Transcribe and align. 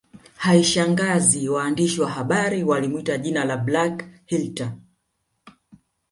Haishangazi 0.37 1.49
waandishi 1.49 2.01
wa 2.01 2.09
habari 2.09 2.63
walimwita 2.63 3.17
jina 3.17 3.45
la 3.45 3.57
Black 3.57 4.05
Hitler 4.25 4.73